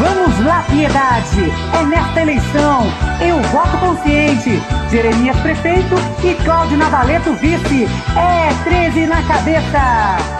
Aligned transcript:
Vamos 0.00 0.40
lá, 0.46 0.62
piedade! 0.62 1.52
É 1.78 1.84
nesta 1.84 2.22
eleição, 2.22 2.86
eu 3.20 3.38
voto 3.50 3.76
consciente. 3.76 4.50
Jeremias 4.90 5.38
prefeito 5.40 5.94
e 6.24 6.34
Cláudio 6.42 6.78
Navaleto 6.78 7.34
vice. 7.34 7.86
É 8.16 8.48
13 8.64 9.06
na 9.06 9.22
cabeça! 9.24 10.39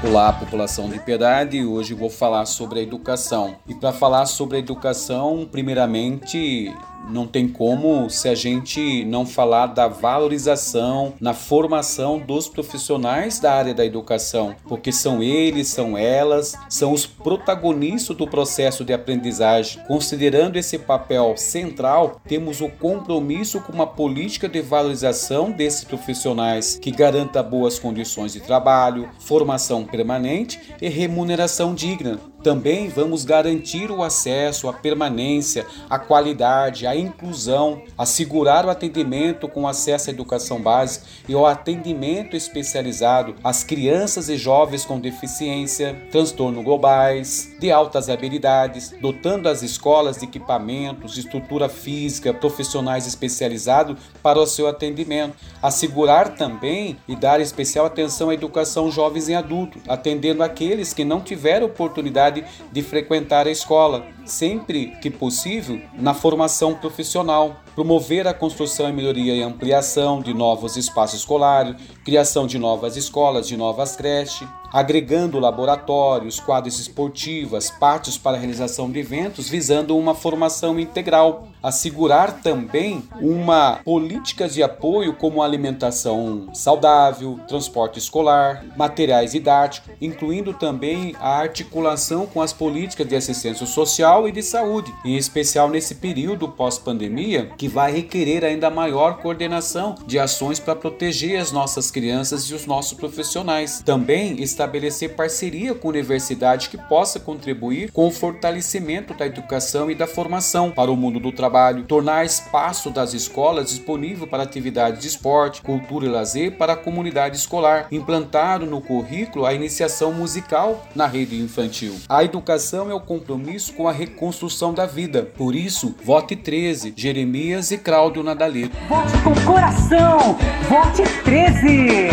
Olá, 0.00 0.32
população 0.32 0.88
de 0.88 1.00
Piedade. 1.00 1.64
Hoje 1.64 1.92
vou 1.92 2.08
falar 2.08 2.46
sobre 2.46 2.78
a 2.78 2.82
educação. 2.82 3.56
E 3.66 3.74
para 3.74 3.92
falar 3.92 4.26
sobre 4.26 4.56
a 4.56 4.60
educação, 4.60 5.46
primeiramente 5.50 6.72
não 7.10 7.26
tem 7.26 7.48
como 7.48 8.08
se 8.10 8.28
a 8.28 8.34
gente 8.34 9.04
não 9.04 9.24
falar 9.24 9.66
da 9.68 9.88
valorização 9.88 11.14
na 11.20 11.32
formação 11.32 12.18
dos 12.18 12.48
profissionais 12.48 13.38
da 13.38 13.52
área 13.52 13.74
da 13.74 13.84
educação, 13.84 14.54
porque 14.68 14.92
são 14.92 15.22
eles, 15.22 15.68
são 15.68 15.96
elas, 15.96 16.54
são 16.68 16.92
os 16.92 17.06
protagonistas 17.06 18.16
do 18.16 18.26
processo 18.26 18.84
de 18.84 18.92
aprendizagem. 18.92 19.82
Considerando 19.86 20.56
esse 20.56 20.78
papel 20.78 21.34
central, 21.36 22.20
temos 22.26 22.60
o 22.60 22.68
compromisso 22.68 23.60
com 23.60 23.72
uma 23.72 23.86
política 23.86 24.48
de 24.48 24.60
valorização 24.60 25.50
desses 25.50 25.84
profissionais 25.84 26.78
que 26.80 26.90
garanta 26.90 27.42
boas 27.42 27.78
condições 27.78 28.32
de 28.32 28.40
trabalho, 28.40 29.08
formação 29.18 29.84
permanente 29.90 30.60
e 30.80 30.88
remuneração 30.88 31.74
digna. 31.74 32.18
Também 32.42 32.88
vamos 32.88 33.24
garantir 33.24 33.90
o 33.90 34.02
acesso, 34.02 34.68
a 34.68 34.72
permanência, 34.72 35.66
a 35.90 35.98
qualidade, 35.98 36.86
a 36.86 36.94
inclusão, 36.94 37.82
assegurar 37.96 38.64
o 38.64 38.70
atendimento 38.70 39.48
com 39.48 39.66
acesso 39.66 40.08
à 40.08 40.12
educação 40.12 40.60
básica 40.60 41.04
e 41.28 41.34
ao 41.34 41.44
atendimento 41.44 42.36
especializado 42.36 43.34
às 43.42 43.64
crianças 43.64 44.28
e 44.28 44.36
jovens 44.36 44.84
com 44.84 45.00
deficiência, 45.00 45.96
transtornos 46.12 46.62
globais, 46.62 47.56
de 47.58 47.72
altas 47.72 48.08
habilidades, 48.08 48.94
dotando 49.00 49.48
as 49.48 49.62
escolas 49.62 50.18
de 50.18 50.24
equipamentos, 50.24 51.18
estrutura 51.18 51.68
física, 51.68 52.32
profissionais 52.32 53.04
especializados 53.04 53.98
para 54.22 54.38
o 54.38 54.46
seu 54.46 54.68
atendimento. 54.68 55.34
Assegurar 55.60 56.36
também 56.36 56.96
e 57.08 57.16
dar 57.16 57.40
especial 57.40 57.86
atenção 57.86 58.30
à 58.30 58.34
educação 58.34 58.92
jovens 58.92 59.28
e 59.28 59.34
adultos, 59.34 59.82
atendendo 59.88 60.44
aqueles 60.44 60.92
que 60.92 61.04
não 61.04 61.20
tiveram 61.20 61.66
oportunidade 61.66 62.27
de 62.30 62.82
frequentar 62.82 63.46
a 63.46 63.50
escola, 63.50 64.06
sempre 64.28 64.96
que 65.00 65.10
possível, 65.10 65.80
na 65.94 66.14
formação 66.14 66.74
profissional, 66.74 67.56
promover 67.74 68.26
a 68.26 68.34
construção 68.34 68.88
e 68.88 68.92
melhoria 68.92 69.34
e 69.34 69.42
ampliação 69.42 70.20
de 70.20 70.34
novos 70.34 70.76
espaços 70.76 71.20
escolares, 71.20 71.76
criação 72.04 72.46
de 72.46 72.58
novas 72.58 72.96
escolas, 72.96 73.48
de 73.48 73.56
novas 73.56 73.96
creches, 73.96 74.46
agregando 74.72 75.38
laboratórios, 75.38 76.40
quadras 76.40 76.78
esportivas, 76.78 77.70
pátios 77.70 78.18
para 78.18 78.36
realização 78.36 78.90
de 78.90 78.98
eventos, 78.98 79.48
visando 79.48 79.96
uma 79.96 80.14
formação 80.14 80.78
integral. 80.78 81.48
Assegurar 81.62 82.40
também 82.42 83.02
uma 83.20 83.80
política 83.84 84.48
de 84.48 84.62
apoio 84.62 85.14
como 85.14 85.42
alimentação 85.42 86.48
saudável, 86.52 87.38
transporte 87.48 87.98
escolar, 87.98 88.64
materiais 88.76 89.32
didáticos, 89.32 89.90
incluindo 90.00 90.52
também 90.52 91.14
a 91.18 91.38
articulação 91.38 92.26
com 92.26 92.40
as 92.42 92.52
políticas 92.52 93.06
de 93.08 93.16
assistência 93.16 93.66
social 93.66 94.17
e 94.26 94.32
de 94.32 94.42
saúde, 94.42 94.92
em 95.04 95.16
especial 95.16 95.68
nesse 95.68 95.96
período 95.96 96.48
pós-pandemia, 96.48 97.50
que 97.58 97.68
vai 97.68 97.92
requerer 97.92 98.44
ainda 98.44 98.70
maior 98.70 99.18
coordenação 99.18 99.96
de 100.06 100.18
ações 100.18 100.58
para 100.58 100.74
proteger 100.74 101.38
as 101.38 101.52
nossas 101.52 101.90
crianças 101.90 102.44
e 102.44 102.54
os 102.54 102.64
nossos 102.64 102.96
profissionais. 102.96 103.82
Também 103.84 104.40
estabelecer 104.42 105.14
parceria 105.14 105.74
com 105.74 105.88
a 105.88 105.90
universidade 105.90 106.68
que 106.68 106.78
possa 106.78 107.20
contribuir 107.20 107.92
com 107.92 108.06
o 108.06 108.10
fortalecimento 108.10 109.12
da 109.12 109.26
educação 109.26 109.90
e 109.90 109.94
da 109.94 110.06
formação 110.06 110.70
para 110.70 110.90
o 110.90 110.96
mundo 110.96 111.20
do 111.20 111.32
trabalho, 111.32 111.84
tornar 111.84 112.24
espaço 112.24 112.90
das 112.90 113.12
escolas 113.12 113.68
disponível 113.68 114.26
para 114.26 114.42
atividades 114.42 115.00
de 115.00 115.08
esporte, 115.08 115.60
cultura 115.60 116.06
e 116.06 116.08
lazer 116.08 116.56
para 116.56 116.72
a 116.72 116.76
comunidade 116.76 117.36
escolar, 117.36 117.88
implantado 117.92 118.64
no 118.64 118.80
currículo 118.80 119.44
a 119.44 119.52
iniciação 119.52 120.12
musical 120.12 120.86
na 120.94 121.06
rede 121.06 121.40
infantil. 121.40 121.94
A 122.08 122.24
educação 122.24 122.90
é 122.90 122.94
o 122.94 123.00
compromisso 123.00 123.72
com 123.74 123.88
a 123.88 123.92
reconstrução 124.08 124.72
da 124.72 124.86
vida. 124.86 125.22
Por 125.36 125.54
isso, 125.54 125.94
vote 126.02 126.34
13, 126.34 126.94
Jeremias 126.96 127.70
e 127.70 127.78
Cláudio 127.78 128.22
Nadaleto. 128.22 128.74
Vote 128.88 129.18
com 129.22 129.34
coração! 129.44 130.36
Vote 130.68 131.02
13! 131.24 132.08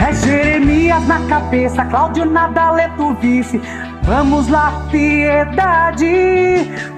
É 0.00 0.12
Jeremias 0.24 1.06
na 1.06 1.26
cabeça, 1.26 1.84
Cláudio 1.84 2.24
Nadaleto 2.24 3.14
vice. 3.14 3.60
Vamos 4.02 4.48
lá, 4.48 4.88
piedade, 4.90 6.06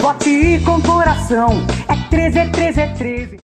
vote 0.00 0.60
com 0.64 0.80
coração. 0.80 1.48
É 1.88 1.96
13, 2.08 2.38
é 2.38 2.48
13, 2.48 2.80
é 2.80 2.86
13. 2.86 3.36